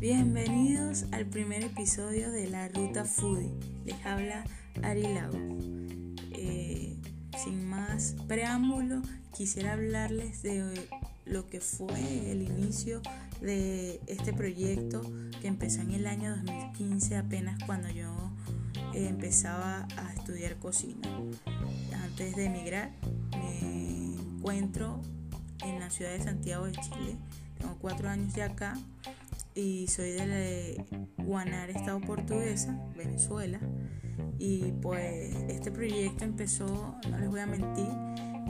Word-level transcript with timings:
Bienvenidos 0.00 1.04
al 1.12 1.26
primer 1.26 1.62
episodio 1.62 2.32
de 2.32 2.48
La 2.48 2.66
Ruta 2.68 3.04
Foodie. 3.04 3.52
Les 3.84 4.04
habla 4.04 4.44
Ari 4.82 5.02
Lago. 5.14 5.38
Eh, 6.32 6.96
sin 7.38 7.68
más 7.68 8.16
preámbulo, 8.26 9.00
quisiera 9.32 9.74
hablarles 9.74 10.42
de 10.42 10.88
lo 11.24 11.46
que 11.46 11.60
fue 11.60 12.32
el 12.32 12.42
inicio 12.42 13.00
de 13.40 14.00
este 14.08 14.32
proyecto 14.32 15.02
que 15.40 15.46
empezó 15.46 15.82
en 15.82 15.92
el 15.92 16.08
año 16.08 16.34
2015, 16.36 17.16
apenas 17.16 17.62
cuando 17.64 17.90
yo 17.90 18.32
eh, 18.92 19.06
empezaba 19.06 19.86
a 19.96 20.12
estudiar 20.14 20.56
cocina. 20.56 21.08
Antes 22.02 22.34
de 22.34 22.46
emigrar, 22.46 22.90
me 23.30 24.16
encuentro 24.16 25.00
en 25.64 25.80
la 25.80 25.90
ciudad 25.90 26.12
de 26.12 26.22
Santiago 26.22 26.66
de 26.66 26.72
Chile. 26.72 27.16
Tengo 27.58 27.76
cuatro 27.80 28.08
años 28.08 28.34
de 28.34 28.42
acá 28.42 28.76
y 29.54 29.86
soy 29.88 30.12
de 30.12 30.84
Guanar, 31.18 31.70
Estado 31.70 32.00
Portuguesa, 32.00 32.78
Venezuela. 32.96 33.60
Y 34.38 34.72
pues 34.82 35.34
este 35.48 35.70
proyecto 35.70 36.24
empezó, 36.24 36.96
no 37.10 37.18
les 37.18 37.28
voy 37.28 37.40
a 37.40 37.46
mentir, 37.46 37.88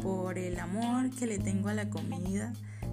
por 0.02 0.38
el 0.38 0.58
amor 0.58 1.10
que 1.10 1.26
le 1.26 1.38
tengo 1.38 1.68
a 1.68 1.74
la 1.74 1.88
comida, 1.88 2.52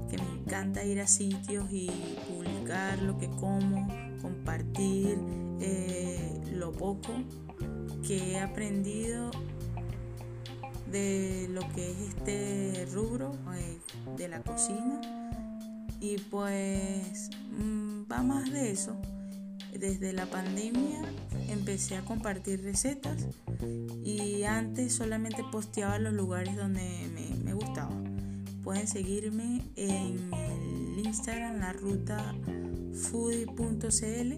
que 0.09 0.17
me 0.17 0.41
encanta 0.41 0.83
ir 0.83 0.99
a 0.99 1.07
sitios 1.07 1.71
y 1.71 1.89
publicar 2.29 3.01
lo 3.01 3.17
que 3.17 3.29
como, 3.29 3.87
compartir 4.21 5.17
eh, 5.59 6.41
lo 6.53 6.71
poco 6.71 7.11
que 8.05 8.33
he 8.33 8.39
aprendido 8.39 9.31
de 10.91 11.47
lo 11.49 11.61
que 11.73 11.91
es 11.91 11.97
este 12.09 12.85
rubro 12.93 13.31
eh, 13.55 13.79
de 14.17 14.27
la 14.27 14.41
cocina 14.41 15.01
y 16.01 16.17
pues 16.17 17.29
mm, 17.57 18.11
va 18.11 18.23
más 18.23 18.51
de 18.51 18.71
eso. 18.71 18.95
Desde 19.71 20.11
la 20.11 20.25
pandemia 20.25 21.01
empecé 21.49 21.95
a 21.95 22.01
compartir 22.01 22.61
recetas 22.63 23.27
y 24.03 24.43
antes 24.43 24.93
solamente 24.93 25.43
posteaba 25.51 25.97
los 25.99 26.13
lugares 26.13 26.57
donde 26.57 26.81
me, 27.43 27.53
gustaba. 27.53 27.95
Pueden 28.63 28.87
seguirme 28.87 29.61
en 29.75 30.33
el 30.33 31.05
Instagram, 31.05 31.59
la 31.59 31.73
ruta 31.73 32.35
foodie.cl. 32.93 34.33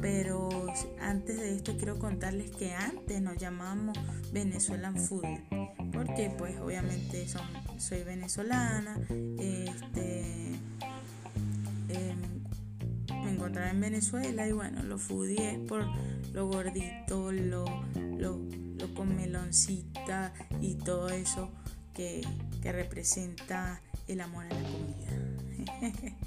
Pero 0.00 0.48
antes 1.00 1.38
de 1.38 1.54
esto 1.54 1.76
quiero 1.76 1.98
contarles 1.98 2.50
que 2.50 2.72
antes 2.72 3.20
nos 3.20 3.36
llamábamos 3.36 3.98
Venezuelan 4.32 4.96
Foodie. 4.96 5.42
Porque 6.04 6.30
pues 6.36 6.58
obviamente 6.58 7.28
son, 7.28 7.42
soy 7.78 8.02
venezolana. 8.02 8.98
Este, 9.38 10.20
em, 11.88 13.24
me 13.24 13.30
encontraba 13.32 13.70
en 13.70 13.80
Venezuela 13.80 14.46
y 14.46 14.52
bueno, 14.52 14.82
lo 14.82 14.98
foodie 14.98 15.52
es 15.52 15.58
por 15.60 15.86
lo 16.32 16.48
gordito, 16.48 17.30
lo, 17.30 17.64
lo, 18.18 18.40
con 18.94 19.14
meloncita 19.14 20.32
y 20.60 20.74
todo 20.74 21.08
eso 21.08 21.50
que, 21.94 22.26
representa 22.62 23.80
el 24.08 24.20
amor 24.20 24.46
a 24.46 24.48
la 24.48 24.62
comida. 24.62 26.16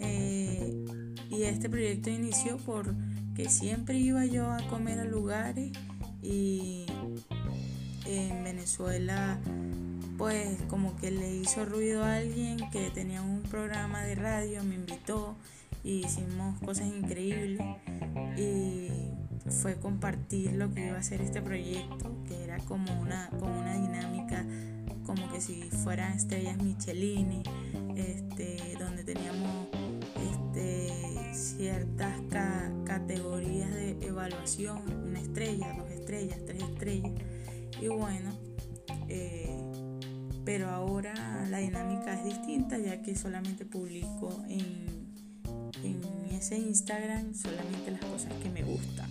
Eh, 0.00 0.84
y 1.30 1.44
este 1.44 1.70
proyecto 1.70 2.10
inició 2.10 2.56
porque 2.56 3.48
siempre 3.48 3.96
iba 3.96 4.26
yo 4.26 4.50
a 4.50 4.58
comer 4.66 4.98
a 4.98 5.04
lugares 5.04 5.70
y 6.20 6.86
en 8.06 8.44
Venezuela 8.44 9.38
pues 10.18 10.62
como 10.68 10.96
que 10.96 11.10
le 11.10 11.34
hizo 11.34 11.64
ruido 11.64 12.04
a 12.04 12.16
alguien 12.16 12.58
que 12.70 12.90
tenía 12.90 13.20
un 13.22 13.42
programa 13.42 14.02
de 14.02 14.14
radio, 14.14 14.62
me 14.62 14.76
invitó 14.76 15.34
y 15.82 16.04
hicimos 16.04 16.58
cosas 16.60 16.86
increíbles. 16.86 17.66
Y 18.36 18.90
fue 19.50 19.74
compartir 19.74 20.52
lo 20.52 20.72
que 20.72 20.86
iba 20.86 20.98
a 20.98 21.02
ser 21.02 21.20
este 21.20 21.42
proyecto, 21.42 22.14
que 22.28 22.44
era 22.44 22.58
como 22.58 23.00
una, 23.00 23.28
como 23.38 23.58
una 23.58 23.74
dinámica 23.74 24.44
como 25.04 25.30
que 25.30 25.40
si 25.40 25.62
fueran 25.70 26.12
estrellas 26.12 26.56
Michelin, 26.56 27.42
este, 27.94 28.76
donde 28.78 29.04
teníamos 29.04 29.68
este, 30.16 31.34
ciertas 31.34 32.20
categorías 32.84 33.72
de 33.72 33.98
evaluación, 34.00 34.82
una 35.06 35.20
estrella, 35.20 35.74
dos 35.76 35.90
estrellas, 35.90 36.38
tres 36.46 36.62
estrellas, 36.62 37.12
y 37.80 37.88
bueno, 37.88 38.30
eh, 39.08 39.56
pero 40.44 40.68
ahora 40.70 41.14
la 41.50 41.58
dinámica 41.58 42.14
es 42.14 42.24
distinta 42.24 42.78
ya 42.78 43.02
que 43.02 43.16
solamente 43.16 43.64
publico 43.64 44.42
en, 44.48 44.84
ese 46.32 46.58
Instagram 46.58 47.32
solamente 47.32 47.90
las 47.90 48.04
cosas 48.04 48.32
que 48.42 48.50
me 48.50 48.62
gustan. 48.62 49.08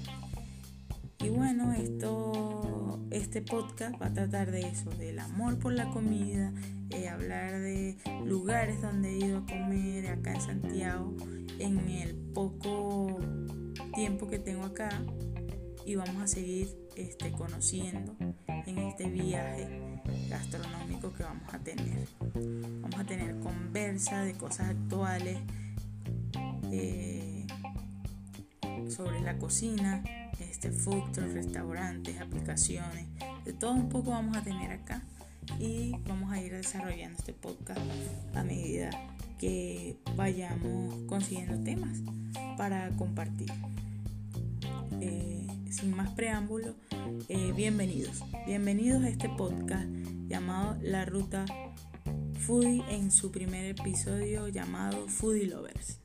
Y 1.19 1.29
bueno, 1.29 1.71
esto, 1.73 2.99
este 3.11 3.41
podcast 3.41 3.99
va 3.99 4.07
a 4.07 4.13
tratar 4.13 4.51
de 4.51 4.61
eso, 4.61 4.89
del 4.91 5.17
amor 5.19 5.57
por 5.57 5.73
la 5.73 5.89
comida, 5.89 6.53
eh, 6.89 7.07
hablar 7.07 7.59
de 7.59 7.97
lugares 8.25 8.81
donde 8.81 9.09
he 9.09 9.25
ido 9.25 9.37
a 9.39 9.45
comer 9.45 10.07
acá 10.07 10.33
en 10.33 10.41
Santiago 10.41 11.15
en 11.59 11.79
el 11.89 12.15
poco 12.33 13.19
tiempo 13.95 14.27
que 14.27 14.37
tengo 14.37 14.65
acá 14.65 14.89
y 15.85 15.95
vamos 15.95 16.21
a 16.21 16.27
seguir 16.27 16.75
este, 16.95 17.31
conociendo 17.31 18.15
en 18.47 18.77
este 18.79 19.09
viaje 19.09 19.67
gastronómico 20.29 21.13
que 21.13 21.23
vamos 21.23 21.53
a 21.53 21.59
tener. 21.59 22.07
Vamos 22.81 22.99
a 22.99 23.03
tener 23.03 23.39
conversa 23.39 24.23
de 24.23 24.33
cosas 24.33 24.69
actuales 24.69 25.37
eh, 26.71 27.45
sobre 28.89 29.21
la 29.21 29.37
cocina 29.37 30.03
este 30.39 30.71
food 30.71 31.03
restaurantes, 31.33 32.19
aplicaciones, 32.21 33.05
de 33.45 33.53
todo 33.53 33.71
un 33.71 33.89
poco 33.89 34.11
vamos 34.11 34.37
a 34.37 34.43
tener 34.43 34.71
acá 34.71 35.01
y 35.59 35.91
vamos 36.07 36.31
a 36.31 36.41
ir 36.41 36.53
desarrollando 36.53 37.17
este 37.19 37.33
podcast 37.33 37.81
a 38.35 38.43
medida 38.43 38.89
que 39.39 39.97
vayamos 40.15 40.95
consiguiendo 41.07 41.61
temas 41.63 41.99
para 42.57 42.89
compartir. 42.91 43.51
Preámbulo, 46.15 46.75
eh, 47.29 47.53
bienvenidos. 47.55 48.23
Bienvenidos 48.45 49.03
a 49.03 49.09
este 49.09 49.29
podcast 49.29 49.87
llamado 50.27 50.77
La 50.81 51.05
Ruta 51.05 51.45
Foodie 52.39 52.83
en 52.89 53.11
su 53.11 53.31
primer 53.31 53.65
episodio 53.65 54.47
llamado 54.47 55.07
Foodie 55.07 55.47
Lovers. 55.47 55.99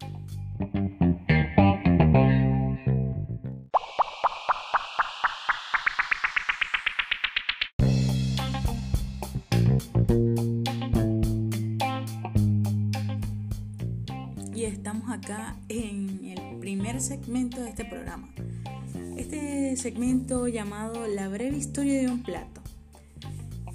acá 15.11 15.57
en 15.69 16.25
el 16.25 16.59
primer 16.59 17.01
segmento 17.01 17.61
de 17.61 17.71
este 17.71 17.85
programa. 17.85 18.29
Este 19.38 19.76
segmento 19.76 20.49
llamado 20.49 21.06
La 21.06 21.28
breve 21.28 21.56
historia 21.56 22.00
de 22.00 22.09
un 22.09 22.25
plato. 22.25 22.60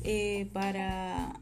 Eh, 0.03 0.49
para 0.51 1.39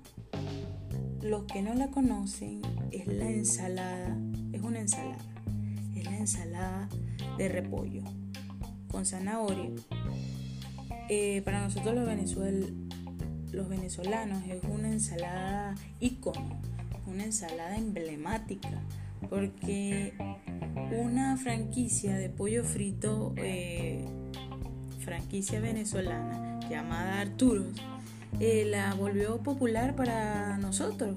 los 1.23 1.45
que 1.45 1.63
no 1.63 1.73
la 1.73 1.87
conocen, 1.87 2.61
es 2.91 3.07
la 3.07 3.27
ensalada, 3.31 4.15
es 4.53 4.61
una 4.61 4.81
ensalada, 4.81 5.17
es 5.95 6.05
la 6.05 6.17
ensalada 6.17 6.89
de 7.39 7.49
repollo 7.49 8.03
con 8.89 9.07
zanahoria. 9.07 9.71
Eh, 11.09 11.41
para 11.43 11.63
nosotros 11.63 11.95
los, 11.95 12.05
venezuel, 12.05 12.75
los 13.51 13.69
venezolanos 13.69 14.43
es 14.47 14.61
una 14.69 14.89
ensalada 14.89 15.73
icono, 15.99 16.61
una 17.07 17.23
ensalada 17.23 17.75
emblemática 17.75 18.69
porque 19.29 20.13
una 20.91 21.37
franquicia 21.37 22.15
de 22.17 22.29
pollo 22.29 22.63
frito, 22.63 23.33
eh, 23.37 24.05
franquicia 24.99 25.59
venezolana 25.59 26.59
llamada 26.69 27.21
Arturos, 27.21 27.67
eh, 28.39 28.65
la 28.65 28.93
volvió 28.93 29.41
popular 29.43 29.95
para 29.95 30.57
nosotros 30.57 31.15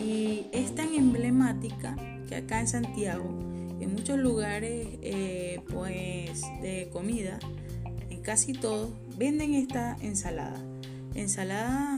y 0.00 0.46
es 0.52 0.74
tan 0.74 0.94
emblemática 0.94 1.96
que 2.28 2.36
acá 2.36 2.60
en 2.60 2.68
Santiago, 2.68 3.24
en 3.80 3.92
muchos 3.92 4.18
lugares 4.18 4.88
eh, 5.02 5.60
pues 5.68 6.42
de 6.62 6.88
comida, 6.92 7.38
en 8.10 8.20
casi 8.22 8.52
todos, 8.52 8.90
venden 9.16 9.54
esta 9.54 9.96
ensalada. 10.00 10.60
Ensalada 11.14 11.96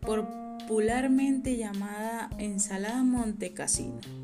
popularmente 0.00 1.56
llamada 1.56 2.30
ensalada 2.38 3.02
Montecasino 3.02 4.19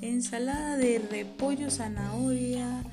ensalada 0.00 0.76
de 0.76 0.98
repollo, 0.98 1.70
zanahoria, 1.70 2.84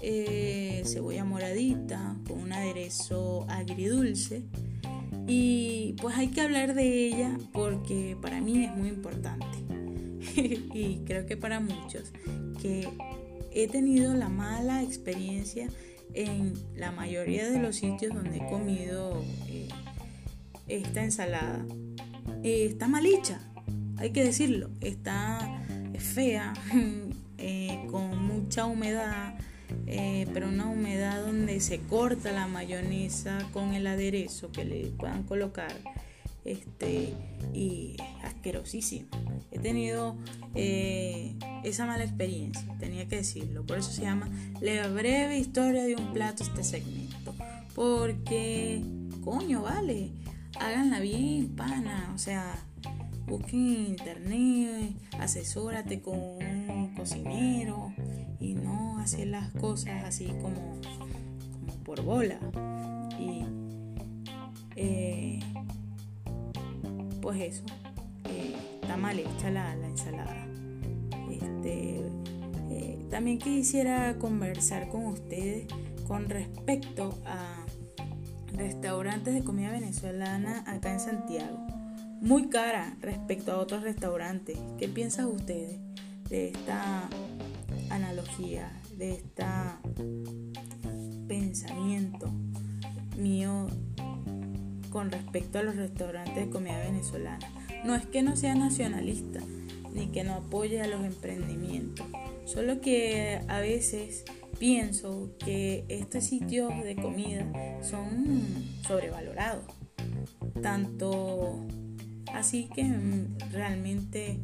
eh, 0.00 0.82
cebolla 0.84 1.24
moradita 1.24 2.16
con 2.26 2.40
un 2.40 2.52
aderezo 2.52 3.46
agridulce. 3.48 4.44
Y 5.26 5.94
pues 6.00 6.16
hay 6.16 6.28
que 6.28 6.40
hablar 6.40 6.74
de 6.74 7.06
ella 7.06 7.36
porque 7.52 8.16
para 8.20 8.40
mí 8.40 8.64
es 8.64 8.76
muy 8.76 8.88
importante. 8.88 9.46
y 10.36 11.02
creo 11.04 11.26
que 11.26 11.36
para 11.36 11.60
muchos, 11.60 12.12
que 12.60 12.88
he 13.52 13.68
tenido 13.68 14.14
la 14.14 14.28
mala 14.28 14.82
experiencia 14.82 15.68
en 16.14 16.54
la 16.74 16.92
mayoría 16.92 17.48
de 17.50 17.58
los 17.58 17.76
sitios 17.76 18.14
donde 18.14 18.38
he 18.38 18.46
comido 18.48 19.24
eh, 19.48 19.68
esta 20.68 21.02
ensalada. 21.02 21.64
Eh, 22.42 22.66
está 22.66 22.88
mal 22.88 23.06
hecha, 23.06 23.40
hay 23.98 24.10
que 24.10 24.24
decirlo, 24.24 24.70
está 24.80 25.62
fea, 25.98 26.52
eh, 27.38 27.86
con 27.90 28.24
mucha 28.24 28.66
humedad, 28.66 29.34
pero 30.32 30.48
una 30.48 30.66
humedad 30.66 31.24
donde 31.24 31.60
se 31.60 31.80
corta 31.80 32.30
la 32.32 32.46
mayonesa 32.46 33.38
con 33.52 33.74
el 33.74 33.86
aderezo 33.86 34.52
que 34.52 34.64
le 34.64 34.86
puedan 34.90 35.24
colocar 35.24 35.72
este, 36.46 37.12
y 37.52 37.96
asquerosísimo. 38.22 39.08
He 39.50 39.58
tenido 39.58 40.16
eh, 40.54 41.34
esa 41.64 41.86
mala 41.86 42.04
experiencia, 42.04 42.64
tenía 42.78 43.08
que 43.08 43.16
decirlo. 43.16 43.66
Por 43.66 43.78
eso 43.78 43.90
se 43.90 44.02
llama 44.02 44.28
La 44.60 44.86
breve 44.88 45.38
historia 45.38 45.82
de 45.82 45.96
un 45.96 46.12
plato 46.12 46.44
este 46.44 46.62
segmento. 46.62 47.34
Porque, 47.74 48.80
coño, 49.24 49.62
vale, 49.62 50.10
háganla 50.58 51.00
bien, 51.00 51.48
pana. 51.56 52.12
O 52.14 52.18
sea, 52.18 52.54
busquen 53.26 53.60
en 53.60 53.86
internet, 53.86 54.94
asesórate 55.18 56.00
con 56.00 56.18
un 56.18 56.94
cocinero 56.96 57.92
y 58.40 58.54
no 58.54 58.98
hacer 58.98 59.28
las 59.28 59.50
cosas 59.52 60.04
así 60.04 60.26
como, 60.40 60.80
por 61.84 62.02
bola. 62.02 62.38
Y 63.18 63.44
eh, 64.76 65.40
pues 67.20 67.40
eso, 67.40 67.64
eh, 68.30 68.54
está 68.82 68.96
mal 68.96 69.18
hecha 69.18 69.50
la, 69.50 69.72
ensalada. 69.74 70.46
Este, 71.30 72.02
eh, 72.70 73.06
también 73.10 73.38
quisiera 73.38 74.16
conversar 74.18 74.88
con 74.88 75.06
ustedes 75.06 75.66
con 76.06 76.28
respecto 76.28 77.18
a 77.26 77.64
restaurantes 78.52 79.34
de 79.34 79.42
comida 79.42 79.72
venezolana 79.72 80.62
acá 80.66 80.92
en 80.92 81.00
Santiago. 81.00 81.75
Muy 82.20 82.48
cara 82.48 82.96
respecto 83.00 83.52
a 83.52 83.58
otros 83.58 83.82
restaurantes. 83.82 84.58
¿Qué 84.78 84.88
piensan 84.88 85.26
ustedes 85.26 85.78
de 86.28 86.48
esta 86.48 87.08
analogía, 87.90 88.70
de 88.96 89.12
este 89.12 89.44
pensamiento 91.28 92.30
mío 93.16 93.68
con 94.90 95.10
respecto 95.10 95.58
a 95.58 95.62
los 95.62 95.76
restaurantes 95.76 96.34
de 96.36 96.48
comida 96.48 96.78
venezolana. 96.78 97.46
No 97.84 97.94
es 97.94 98.06
que 98.06 98.22
no 98.22 98.36
sea 98.36 98.54
nacionalista, 98.54 99.40
ni 99.92 100.08
que 100.08 100.24
no 100.24 100.34
apoye 100.34 100.80
a 100.80 100.86
los 100.86 101.04
emprendimientos, 101.04 102.06
solo 102.44 102.80
que 102.80 103.40
a 103.48 103.60
veces 103.60 104.24
pienso 104.58 105.30
que 105.38 105.84
estos 105.88 106.24
sitios 106.24 106.72
de 106.82 106.96
comida 106.96 107.46
son 107.82 108.64
sobrevalorados. 108.86 109.64
Tanto 110.62 111.60
así 112.32 112.68
que 112.74 112.90
realmente 113.50 114.40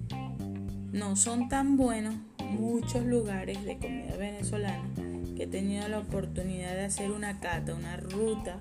no 0.92 1.16
son 1.16 1.48
tan 1.48 1.76
buenos 1.76 2.14
muchos 2.50 3.04
lugares 3.04 3.64
de 3.64 3.78
comida 3.78 4.16
venezolana 4.16 4.88
que 5.36 5.44
he 5.44 5.46
tenido 5.46 5.88
la 5.88 5.98
oportunidad 5.98 6.74
de 6.74 6.84
hacer 6.84 7.10
una 7.10 7.40
cata, 7.40 7.74
una 7.74 7.96
ruta 7.96 8.60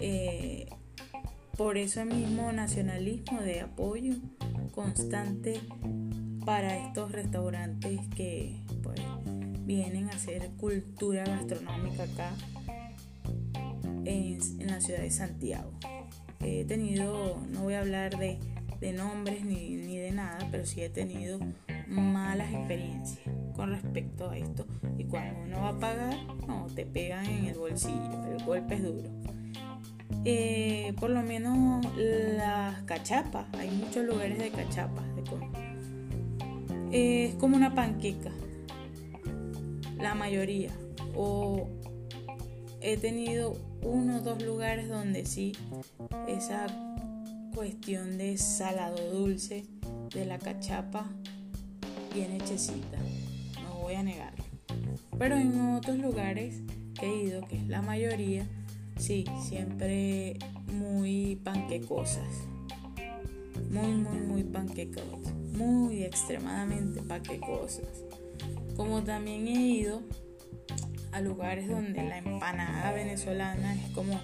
eh, 0.00 0.68
por 1.56 1.76
eso 1.76 2.04
mismo 2.04 2.52
nacionalismo 2.52 3.40
de 3.40 3.60
apoyo 3.60 4.14
constante 4.74 5.60
para 6.44 6.76
estos 6.76 7.12
restaurantes 7.12 8.00
que 8.16 8.56
pues, 8.82 9.00
vienen 9.66 10.08
a 10.08 10.12
hacer 10.12 10.50
cultura 10.56 11.24
gastronómica 11.24 12.04
acá 12.04 12.32
en, 14.04 14.38
la 14.66 14.80
ciudad 14.80 15.00
de 15.00 15.10
Santiago. 15.10 15.72
He 16.40 16.64
tenido, 16.64 17.38
no 17.50 17.62
voy 17.62 17.74
a 17.74 17.80
hablar 17.80 18.18
de, 18.18 18.38
nombres 18.92 19.44
ni, 19.44 19.76
ni, 19.76 19.98
de 19.98 20.10
nada, 20.10 20.48
pero 20.50 20.64
sí 20.64 20.80
he 20.80 20.88
tenido 20.88 21.38
malas 21.86 22.52
experiencias 22.52 23.20
con 23.54 23.70
respecto 23.70 24.30
a 24.30 24.38
esto. 24.38 24.66
Y 24.96 25.04
cuando 25.04 25.40
uno 25.42 25.60
va 25.60 25.68
a 25.68 25.78
pagar, 25.78 26.16
no, 26.46 26.66
te 26.74 26.86
pegan 26.86 27.26
en 27.26 27.44
el 27.46 27.58
bolsillo, 27.58 28.26
el 28.34 28.44
golpe 28.44 28.76
es 28.76 28.82
duro. 28.82 29.08
Eh, 30.24 30.94
por 30.98 31.10
lo 31.10 31.22
menos 31.22 31.86
las 31.96 32.82
cachapas, 32.82 33.46
hay 33.58 33.70
muchos 33.70 34.04
lugares 34.04 34.38
de 34.38 34.50
cachapas. 34.50 35.04
De 35.14 35.22
es 36.92 37.34
como 37.36 37.56
una 37.56 37.74
panqueca, 37.74 38.30
la 39.98 40.14
mayoría. 40.14 40.72
O 41.14 41.68
he 42.80 42.96
tenido 42.96 43.56
uno 43.82 44.16
o 44.16 44.20
dos 44.20 44.42
lugares 44.42 44.88
donde 44.88 45.26
sí, 45.26 45.52
esa 46.28 46.66
cuestión 47.54 48.18
de 48.18 48.36
salado 48.38 48.96
dulce 49.12 49.66
de 50.14 50.24
la 50.24 50.38
cachapa 50.38 51.10
bien 52.14 52.32
hechecita, 52.32 52.98
no 53.62 53.80
voy 53.82 53.94
a 53.94 54.02
negarlo. 54.02 54.44
Pero 55.18 55.36
en 55.36 55.74
otros 55.74 55.98
lugares 55.98 56.62
que 56.98 57.06
he 57.06 57.24
ido, 57.24 57.46
que 57.46 57.56
es 57.56 57.68
la 57.68 57.82
mayoría, 57.82 58.46
Sí, 59.00 59.24
siempre 59.42 60.36
muy 60.74 61.36
panquecosas. 61.42 62.46
Muy, 63.70 63.94
muy, 63.94 64.18
muy 64.18 64.44
panquecosas. 64.44 65.32
Muy 65.54 66.02
extremadamente 66.02 67.00
panquecosas. 67.00 67.88
Como 68.76 69.02
también 69.02 69.48
he 69.48 69.58
ido 69.58 70.02
a 71.12 71.20
lugares 71.20 71.68
donde 71.68 72.02
la 72.02 72.18
empanada 72.18 72.92
venezolana 72.92 73.74
es 73.74 73.90
como 73.90 74.20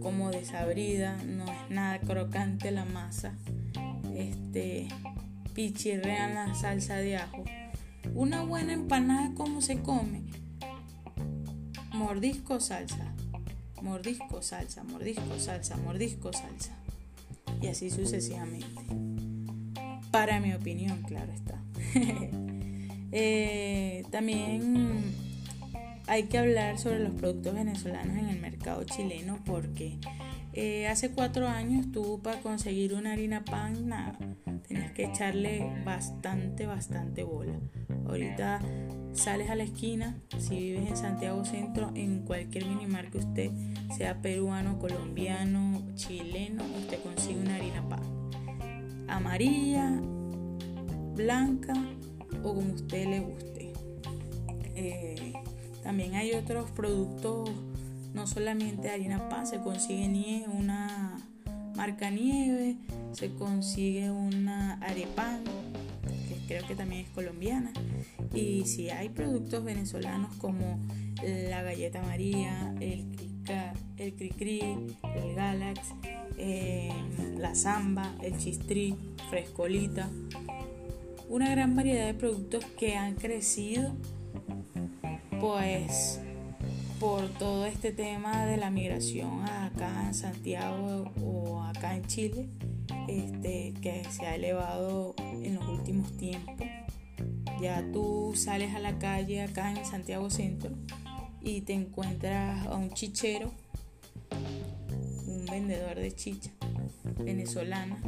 como 0.00 0.30
desabrida, 0.30 1.16
no 1.24 1.44
es 1.44 1.70
nada 1.70 2.00
crocante 2.00 2.70
la 2.70 2.84
masa. 2.84 3.34
Este 4.14 4.88
pichirrean 5.54 6.34
la 6.34 6.54
salsa 6.54 6.96
de 6.96 7.16
ajo. 7.16 7.44
Una 8.14 8.42
buena 8.42 8.72
empanada 8.72 9.32
cómo 9.34 9.60
se 9.60 9.80
come 9.80 10.22
mordisco 11.92 12.58
salsa, 12.58 13.14
mordisco 13.80 14.42
salsa, 14.42 14.82
mordisco 14.84 15.38
salsa, 15.38 15.76
mordisco 15.76 16.32
salsa. 16.32 16.76
Y 17.60 17.68
así 17.68 17.90
sucesivamente. 17.90 18.66
Para 20.10 20.40
mi 20.40 20.52
opinión, 20.52 21.02
claro 21.02 21.32
está. 21.32 21.62
Eh, 23.12 24.04
también 24.10 25.12
hay 26.06 26.24
que 26.24 26.38
hablar 26.38 26.78
sobre 26.78 26.98
los 27.00 27.12
productos 27.12 27.54
venezolanos 27.54 28.16
en 28.16 28.28
el 28.28 28.40
mercado 28.40 28.84
chileno 28.84 29.38
porque 29.44 29.98
eh, 30.54 30.88
hace 30.88 31.10
cuatro 31.10 31.46
años 31.46 31.92
tú 31.92 32.20
para 32.22 32.40
conseguir 32.40 32.94
una 32.94 33.12
harina 33.12 33.44
pan, 33.44 33.88
nada, 33.88 34.18
tenías 34.66 34.92
que 34.92 35.04
echarle 35.04 35.82
bastante, 35.84 36.66
bastante 36.66 37.22
bola. 37.22 37.54
Ahorita 38.06 38.60
sales 39.12 39.50
a 39.50 39.54
la 39.54 39.64
esquina, 39.64 40.16
si 40.38 40.56
vives 40.56 40.88
en 40.88 40.96
Santiago 40.96 41.44
Centro, 41.44 41.92
en 41.94 42.22
cualquier 42.22 42.66
minimar 42.66 43.10
que 43.10 43.18
usted 43.18 43.50
sea 43.96 44.20
peruano, 44.20 44.78
colombiano, 44.78 45.82
chileno, 45.94 46.64
usted 46.78 46.98
consigue 47.02 47.40
una 47.40 47.56
harina 47.56 47.88
pan. 47.88 48.02
Amarilla, 49.08 50.00
blanca 51.14 51.74
o 52.42 52.54
como 52.54 52.74
usted 52.74 53.06
le 53.06 53.20
guste. 53.20 53.72
Eh, 54.74 55.32
también 55.82 56.14
hay 56.14 56.32
otros 56.32 56.70
productos, 56.70 57.50
no 58.14 58.26
solamente 58.26 58.90
harina 58.90 59.28
pan, 59.28 59.46
se 59.46 59.58
consigue 59.60 60.08
nieve, 60.08 60.46
una 60.52 61.16
marca 61.76 62.10
nieve, 62.10 62.76
se 63.12 63.32
consigue 63.34 64.10
una 64.10 64.74
arepan 64.74 65.42
creo 66.52 66.66
que 66.66 66.74
también 66.74 67.02
es 67.02 67.08
colombiana. 67.10 67.72
Y 68.34 68.64
si 68.66 68.90
hay 68.90 69.08
productos 69.08 69.64
venezolanos 69.64 70.34
como 70.36 70.78
la 71.22 71.62
galleta 71.62 72.02
María, 72.02 72.74
el, 72.80 73.06
el 73.96 74.14
Cricri, 74.14 74.60
el 74.60 75.34
Galax, 75.34 75.80
eh, 76.36 76.90
la 77.38 77.54
Zamba, 77.54 78.14
el 78.22 78.36
Chistri, 78.38 78.94
Frescolita, 79.30 80.10
una 81.28 81.50
gran 81.50 81.74
variedad 81.76 82.06
de 82.06 82.14
productos 82.14 82.64
que 82.78 82.96
han 82.96 83.14
crecido 83.14 83.94
pues 85.40 86.20
por 87.00 87.28
todo 87.30 87.66
este 87.66 87.92
tema 87.92 88.46
de 88.46 88.56
la 88.56 88.70
migración 88.70 89.42
acá 89.42 90.04
en 90.06 90.14
Santiago 90.14 91.10
o 91.20 91.62
acá 91.62 91.96
en 91.96 92.04
Chile 92.06 92.48
este, 93.08 93.74
que 93.82 94.04
se 94.10 94.26
ha 94.26 94.36
elevado 94.36 95.14
en 95.18 95.56
los 95.56 95.68
últimos 95.68 96.16
tiempos. 96.16 96.54
Ya 97.60 97.84
tú 97.92 98.32
sales 98.36 98.74
a 98.74 98.78
la 98.78 98.98
calle 98.98 99.42
acá 99.42 99.70
en 99.70 99.84
Santiago 99.84 100.30
Centro 100.30 100.70
y 101.40 101.62
te 101.62 101.72
encuentras 101.72 102.66
a 102.66 102.76
un 102.76 102.90
chichero, 102.90 103.52
un 105.26 105.44
vendedor 105.46 105.96
de 105.96 106.14
chicha, 106.14 106.50
venezolana, 107.18 107.98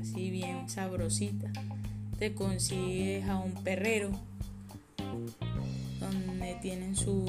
así 0.00 0.30
bien 0.30 0.68
sabrosita. 0.68 1.50
Te 2.24 2.32
consigues 2.32 3.28
a 3.28 3.36
un 3.36 3.52
perrero 3.52 4.10
donde 6.00 6.54
tienen 6.62 6.96
su, 6.96 7.26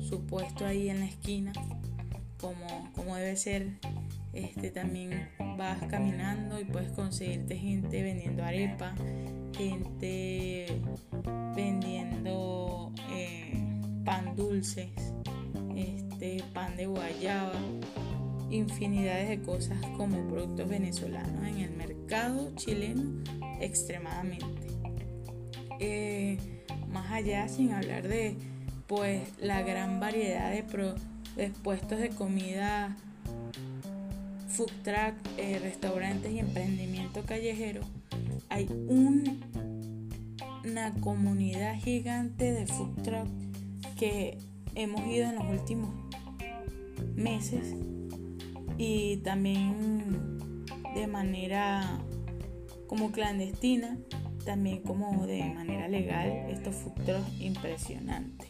su, 0.00 0.26
puesto 0.26 0.66
ahí 0.66 0.88
en 0.88 0.98
la 0.98 1.06
esquina, 1.06 1.52
como, 2.40 2.90
como 2.96 3.14
debe 3.14 3.36
ser. 3.36 3.78
Este, 4.32 4.72
también 4.72 5.28
vas 5.56 5.78
caminando 5.86 6.60
y 6.60 6.64
puedes 6.64 6.90
conseguirte 6.90 7.56
gente 7.56 8.02
vendiendo 8.02 8.42
arepa, 8.42 8.92
gente 9.56 10.66
vendiendo 11.54 12.92
eh, 13.12 13.52
pan 14.04 14.34
dulces, 14.34 14.90
este, 15.76 16.42
pan 16.52 16.76
de 16.76 16.86
guayaba, 16.86 17.52
infinidades 18.50 19.28
de 19.28 19.40
cosas 19.40 19.78
como 19.96 20.26
productos 20.28 20.68
venezolanos 20.68 21.46
en 21.46 21.58
el 21.58 21.70
mercado 21.70 22.52
chileno 22.56 23.22
extremadamente. 23.60 24.66
Eh, 25.80 26.38
más 26.88 27.10
allá, 27.10 27.48
sin 27.48 27.72
hablar 27.72 28.06
de 28.06 28.36
pues 28.86 29.22
la 29.40 29.62
gran 29.62 29.98
variedad 29.98 30.50
de, 30.50 30.62
de 31.36 31.50
puestos 31.50 31.98
de 31.98 32.10
comida, 32.10 32.96
food 34.48 34.70
truck, 34.82 35.14
eh, 35.36 35.58
restaurantes 35.60 36.30
y 36.32 36.38
emprendimiento 36.38 37.22
callejero, 37.24 37.80
hay 38.50 38.66
un, 38.88 39.40
una 40.64 40.92
comunidad 41.00 41.74
gigante 41.80 42.52
de 42.52 42.66
food 42.66 43.02
truck 43.02 43.28
que 43.98 44.38
hemos 44.74 45.06
ido 45.06 45.28
en 45.28 45.36
los 45.36 45.46
últimos 45.46 45.90
meses 47.16 47.74
y 48.78 49.18
también 49.18 50.64
de 50.94 51.06
manera 51.06 51.98
como 52.86 53.10
clandestina, 53.12 53.98
también 54.44 54.82
como 54.82 55.26
de 55.26 55.44
manera 55.54 55.88
legal, 55.88 56.28
estos 56.50 56.76
food 56.76 56.94
trucks 57.04 57.40
impresionantes. 57.40 58.48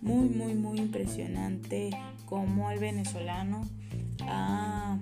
Muy, 0.00 0.28
muy, 0.28 0.54
muy 0.54 0.78
impresionante 0.78 1.90
cómo 2.26 2.70
el 2.70 2.78
venezolano 2.78 3.62
ha 4.22 4.98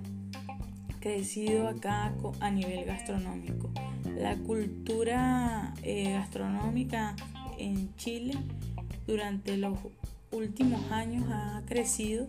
crecido 0.99 1.67
acá 1.67 2.13
a 2.39 2.51
nivel 2.51 2.85
gastronómico. 2.85 3.69
La 4.15 4.35
cultura 4.37 5.73
eh, 5.83 6.13
gastronómica 6.13 7.15
en 7.57 7.95
Chile 7.95 8.33
durante 9.05 9.57
los 9.57 9.77
últimos 10.31 10.91
años 10.91 11.25
ha 11.29 11.63
crecido. 11.65 12.27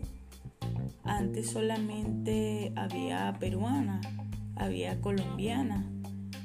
Antes 1.05 1.51
solamente 1.51 2.73
había 2.77 3.35
peruana, 3.39 4.01
había 4.57 5.01
colombiana, 5.01 5.91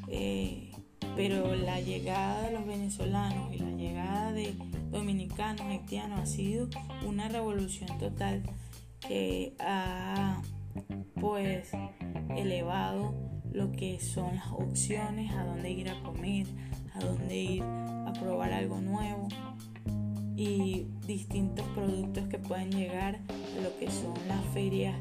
eh, 0.07 0.71
pero 1.15 1.55
la 1.55 1.79
llegada 1.81 2.43
de 2.43 2.53
los 2.53 2.65
venezolanos 2.65 3.53
y 3.53 3.59
la 3.59 3.71
llegada 3.71 4.33
de 4.33 4.55
dominicanos, 4.91 5.61
haitianos 5.61 6.19
ha 6.19 6.25
sido 6.25 6.69
una 7.05 7.27
revolución 7.27 7.97
total 7.99 8.43
que 9.07 9.55
ha 9.59 10.41
pues 11.19 11.71
elevado 12.35 13.13
lo 13.51 13.71
que 13.71 13.99
son 13.99 14.35
las 14.35 14.47
opciones, 14.51 15.31
a 15.33 15.43
dónde 15.43 15.71
ir 15.71 15.89
a 15.89 16.01
comer, 16.01 16.47
a 16.93 16.99
dónde 16.99 17.35
ir 17.35 17.63
a 17.63 18.13
probar 18.19 18.53
algo 18.53 18.81
nuevo 18.81 19.27
y 20.35 20.87
distintos 21.05 21.65
productos 21.75 22.27
que 22.27 22.39
pueden 22.39 22.71
llegar 22.71 23.15
a 23.15 23.61
lo 23.61 23.77
que 23.77 23.89
son 23.91 24.13
las 24.27 24.43
ferias 24.53 24.95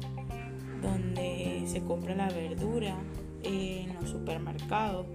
donde 0.81 1.63
se 1.67 1.81
compra 1.81 2.15
la 2.15 2.29
verdura 2.29 2.95
en 3.43 3.93
los 3.95 4.09
supermercados. 4.09 5.07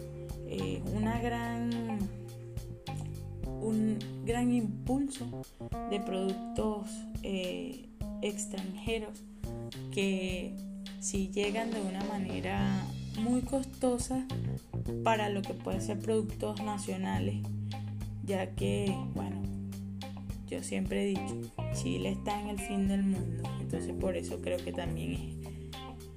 Una 0.94 1.20
gran 1.20 1.98
un 3.60 3.98
gran 4.24 4.52
impulso 4.52 5.26
de 5.90 6.00
productos 6.00 6.88
eh, 7.22 7.88
extranjeros 8.22 9.22
que 9.92 10.54
si 11.00 11.28
llegan 11.28 11.70
de 11.70 11.80
una 11.80 12.02
manera 12.04 12.84
muy 13.20 13.42
costosa 13.42 14.24
para 15.04 15.28
lo 15.28 15.42
que 15.42 15.54
pueden 15.54 15.82
ser 15.82 15.98
productos 15.98 16.62
nacionales, 16.62 17.36
ya 18.24 18.54
que, 18.54 18.94
bueno, 19.14 19.42
yo 20.48 20.62
siempre 20.62 21.02
he 21.02 21.06
dicho, 21.06 21.52
Chile 21.74 22.10
está 22.10 22.40
en 22.40 22.48
el 22.48 22.58
fin 22.58 22.88
del 22.88 23.02
mundo, 23.02 23.42
entonces 23.60 23.92
por 23.92 24.16
eso 24.16 24.40
creo 24.40 24.58
que 24.58 24.72
también 24.72 25.12
es 25.12 25.48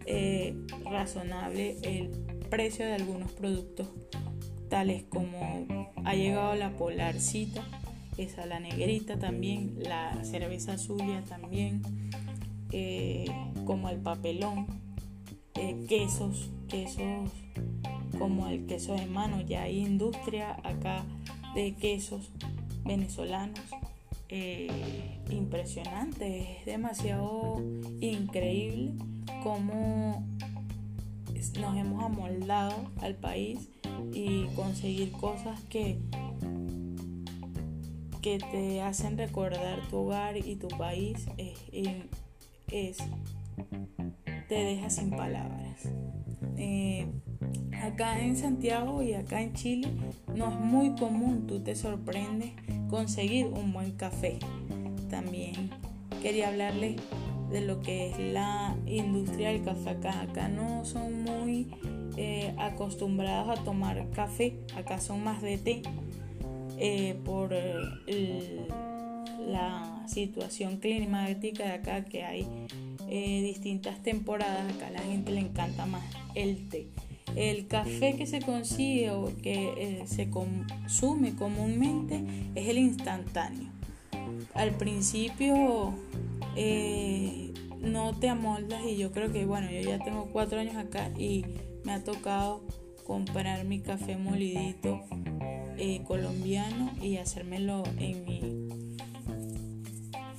eh, 0.05 0.55
razonable 0.85 1.77
el 1.83 2.09
precio 2.49 2.85
de 2.85 2.93
algunos 2.93 3.31
productos, 3.31 3.87
tales 4.69 5.03
como 5.03 5.91
ha 6.05 6.15
llegado 6.15 6.55
la 6.55 6.71
polarcita, 6.71 7.63
esa 8.17 8.45
la 8.45 8.59
negrita 8.59 9.19
también, 9.19 9.75
la 9.79 10.23
cerveza 10.23 10.73
azulia 10.73 11.23
también, 11.23 11.81
eh, 12.71 13.25
como 13.65 13.89
el 13.89 13.97
papelón, 13.97 14.67
eh, 15.55 15.85
quesos, 15.87 16.49
quesos 16.69 17.29
como 18.17 18.47
el 18.47 18.65
queso 18.65 18.93
de 18.93 19.07
mano, 19.07 19.41
ya 19.41 19.63
hay 19.63 19.79
industria 19.79 20.57
acá 20.63 21.03
de 21.55 21.73
quesos 21.75 22.31
venezolanos 22.85 23.59
eh, 24.31 24.67
impresionante, 25.29 26.57
es 26.59 26.65
demasiado 26.65 27.61
increíble 27.99 28.93
cómo 29.43 30.25
nos 31.59 31.77
hemos 31.77 32.03
amoldado 32.03 32.89
al 33.01 33.15
país 33.15 33.69
y 34.13 34.45
conseguir 34.55 35.11
cosas 35.11 35.61
que 35.65 35.99
que 38.21 38.37
te 38.37 38.81
hacen 38.81 39.17
recordar 39.17 39.79
tu 39.89 39.97
hogar 39.97 40.37
y 40.37 40.55
tu 40.55 40.67
país 40.67 41.27
es, 41.37 42.97
te 44.47 44.55
deja 44.55 44.89
sin 44.89 45.09
palabras. 45.09 45.89
Eh, 46.57 47.07
acá 47.81 48.19
en 48.19 48.37
Santiago 48.37 49.01
y 49.01 49.13
acá 49.13 49.41
en 49.41 49.53
Chile 49.53 49.87
no 50.35 50.49
es 50.49 50.55
muy 50.59 50.95
común, 50.95 51.47
tú 51.47 51.59
te 51.63 51.75
sorprendes 51.75 52.51
conseguir 52.91 53.47
un 53.47 53.73
buen 53.73 53.93
café. 53.93 54.37
También 55.09 55.71
quería 56.21 56.49
hablarles 56.49 56.97
de 57.49 57.61
lo 57.61 57.81
que 57.81 58.11
es 58.11 58.19
la 58.19 58.77
industria 58.85 59.49
del 59.49 59.63
café 59.63 59.89
acá. 59.91 60.21
Acá 60.21 60.47
no 60.49 60.85
son 60.85 61.23
muy 61.23 61.71
eh, 62.17 62.53
acostumbrados 62.59 63.57
a 63.59 63.63
tomar 63.63 64.09
café, 64.11 64.59
acá 64.75 64.99
son 64.99 65.23
más 65.23 65.41
de 65.41 65.57
té 65.57 65.81
eh, 66.77 67.15
por 67.25 67.55
la 69.47 70.03
situación 70.07 70.77
climática 70.77 71.63
de 71.63 71.71
acá 71.71 72.05
que 72.05 72.23
hay 72.23 72.47
eh, 73.09 73.41
distintas 73.41 74.01
temporadas, 74.03 74.73
acá 74.75 74.87
a 74.87 74.91
la 74.91 75.01
gente 75.01 75.31
le 75.31 75.39
encanta 75.39 75.85
más 75.85 76.03
el 76.35 76.69
té. 76.69 76.87
El 77.35 77.67
café 77.67 78.15
que 78.15 78.25
se 78.25 78.41
consigue 78.41 79.11
o 79.11 79.31
que 79.41 79.73
eh, 79.77 80.03
se 80.05 80.29
consume 80.29 81.35
comúnmente 81.35 82.23
es 82.55 82.67
el 82.67 82.77
instantáneo. 82.77 83.69
Al 84.53 84.71
principio 84.71 85.93
eh, 86.55 87.53
no 87.79 88.13
te 88.13 88.29
amoldas 88.29 88.83
y 88.85 88.97
yo 88.97 89.11
creo 89.11 89.31
que, 89.31 89.45
bueno, 89.45 89.69
yo 89.71 89.81
ya 89.81 89.99
tengo 89.99 90.27
cuatro 90.31 90.59
años 90.59 90.75
acá 90.75 91.09
y 91.17 91.45
me 91.83 91.93
ha 91.93 92.03
tocado 92.03 92.63
comprar 93.05 93.65
mi 93.65 93.79
café 93.79 94.17
molidito 94.17 95.01
colombiano 96.07 96.91
y 97.01 97.17
hacérmelo 97.17 97.83
en 97.97 98.23
mi 98.25 98.41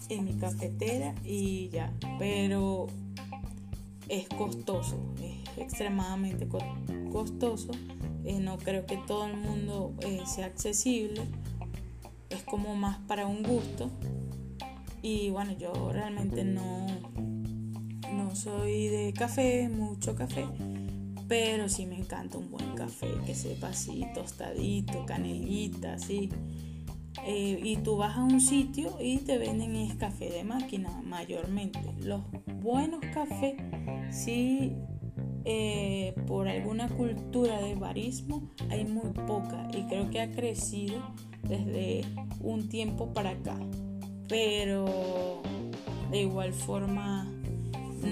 en 0.08 0.24
mi 0.24 0.34
cafetera 0.34 1.14
y 1.24 1.68
ya. 1.70 1.92
Pero 2.18 2.86
es 4.12 4.28
costoso, 4.28 5.14
es 5.22 5.58
extremadamente 5.58 6.46
costoso. 7.10 7.70
Eh, 8.24 8.40
no 8.40 8.58
creo 8.58 8.84
que 8.84 8.98
todo 8.98 9.24
el 9.24 9.38
mundo 9.38 9.94
eh, 10.02 10.20
sea 10.26 10.46
accesible. 10.46 11.22
Es 12.28 12.42
como 12.42 12.76
más 12.76 12.98
para 13.08 13.26
un 13.26 13.42
gusto. 13.42 13.90
Y 15.00 15.30
bueno, 15.30 15.52
yo 15.58 15.72
realmente 15.90 16.44
no, 16.44 16.86
no 18.14 18.36
soy 18.36 18.88
de 18.88 19.14
café, 19.14 19.70
mucho 19.70 20.14
café. 20.14 20.44
Pero 21.26 21.70
sí 21.70 21.86
me 21.86 21.96
encanta 21.96 22.36
un 22.36 22.50
buen 22.50 22.74
café 22.74 23.08
que 23.24 23.34
sepa 23.34 23.68
así, 23.68 24.04
tostadito, 24.14 25.06
canelita, 25.06 25.94
así. 25.94 26.28
Eh, 27.26 27.60
y 27.62 27.76
tú 27.76 27.96
vas 27.96 28.16
a 28.16 28.24
un 28.24 28.40
sitio 28.40 28.96
y 29.00 29.18
te 29.18 29.38
venden 29.38 29.76
es 29.76 29.94
café 29.94 30.28
de 30.28 30.44
máquina 30.44 30.90
mayormente. 31.04 31.80
Los 32.00 32.22
buenos 32.60 33.00
cafés, 33.12 33.54
sí, 34.12 34.76
eh, 35.44 36.14
por 36.26 36.46
alguna 36.46 36.88
cultura 36.88 37.60
de 37.60 37.74
barismo 37.74 38.50
hay 38.70 38.84
muy 38.84 39.10
poca 39.26 39.66
y 39.76 39.82
creo 39.88 40.08
que 40.10 40.20
ha 40.20 40.30
crecido 40.30 41.02
desde 41.42 42.02
un 42.40 42.68
tiempo 42.68 43.12
para 43.12 43.30
acá. 43.30 43.56
Pero 44.28 45.42
de 46.10 46.22
igual 46.22 46.52
forma 46.52 47.24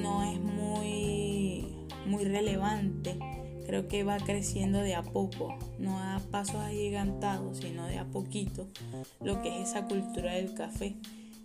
no 0.02 0.24
es 0.24 0.40
muy, 0.40 1.66
muy 2.06 2.24
relevante. 2.24 3.18
Creo 3.66 3.86
que 3.86 4.02
va 4.02 4.16
creciendo 4.16 4.80
de 4.80 4.96
a 4.96 5.02
poco, 5.02 5.56
no 5.78 5.98
a 6.00 6.20
pasos 6.32 6.56
agigantados, 6.56 7.58
sino 7.58 7.86
de 7.86 7.98
a 7.98 8.04
poquito, 8.04 8.66
lo 9.22 9.40
que 9.42 9.62
es 9.62 9.68
esa 9.68 9.86
cultura 9.86 10.32
del 10.32 10.54
café. 10.54 10.96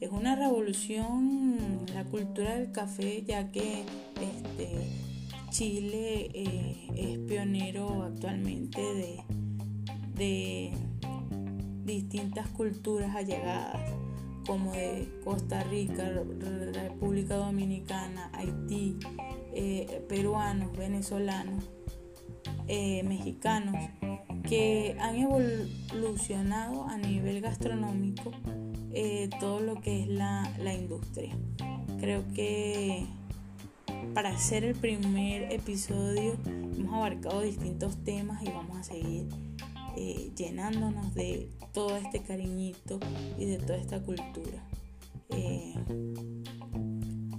Es 0.06 0.12
una 0.12 0.36
revolución 0.36 1.84
la 1.96 2.04
cultura 2.04 2.54
del 2.54 2.72
café, 2.72 3.24
ya 3.26 3.52
que 3.52 3.86
este, 4.22 4.88
Chile 5.50 6.30
eh, 6.32 6.88
es 6.96 7.18
pionero 7.28 8.04
actualmente 8.04 8.82
de, 10.16 10.72
distintas 11.86 12.48
culturas 12.50 13.16
allegadas 13.16 13.80
como 14.46 14.74
de 14.74 15.10
Costa 15.24 15.64
Rica, 15.64 16.08
República 16.72 17.38
Dominicana, 17.38 18.30
Haití, 18.34 19.00
eh, 19.56 20.06
peruanos, 20.08 20.72
venezolanos, 20.78 21.64
eh, 22.68 23.02
mexicanos, 23.02 23.76
que 24.48 24.96
han 25.00 25.16
evolucionado 25.16 26.88
a 26.88 26.96
nivel 26.96 27.42
gastronómico 27.42 28.32
eh, 28.96 29.30
todo 29.40 29.60
lo 29.60 29.76
que 29.82 30.04
es 30.04 30.08
la, 30.08 30.52
la 30.58 30.74
industria. 30.74 31.36
Creo 32.00 32.24
que 32.34 33.06
para 34.14 34.30
hacer 34.30 34.64
el 34.64 34.76
primer 34.76 35.52
episodio 35.52 36.38
hemos 36.46 36.94
abarcado 36.94 37.42
distintos 37.42 37.98
temas 38.06 38.42
y 38.42 38.48
vamos 38.48 38.78
a 38.78 38.84
seguir 38.84 39.28
eh, 39.98 40.32
llenándonos 40.36 41.14
de 41.14 41.50
todo 41.74 41.98
este 41.98 42.22
cariñito 42.24 43.00
y 43.38 43.46
de 43.46 43.58
toda 43.58 43.78
esta 43.78 44.02
cultura. 44.02 44.64
Eh, 45.30 45.74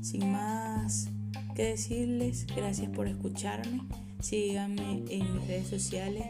sin 0.02 0.30
más 0.30 1.08
que 1.54 1.64
decirles, 1.64 2.46
gracias 2.54 2.90
por 2.90 3.08
escucharme. 3.08 3.80
Síganme 4.20 5.04
en 5.08 5.34
mis 5.34 5.46
redes 5.46 5.68
sociales, 5.68 6.26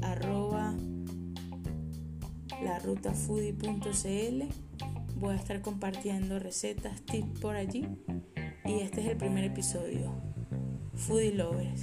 arroba 0.00 0.74
larutafoodie.cl. 2.64 4.42
Voy 5.16 5.34
a 5.34 5.36
estar 5.36 5.60
compartiendo 5.62 6.38
recetas, 6.38 7.02
tips 7.02 7.40
por 7.40 7.56
allí. 7.56 7.86
Y 8.64 8.80
este 8.80 9.00
es 9.02 9.08
el 9.08 9.16
primer 9.16 9.44
episodio. 9.44 10.12
Foodie 10.94 11.32
Lovers. 11.32 11.82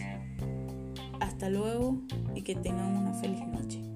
Hasta 1.19 1.49
luego 1.49 2.01
y 2.35 2.41
que 2.41 2.55
tengan 2.55 2.95
una 2.95 3.13
feliz 3.13 3.45
noche. 3.47 3.88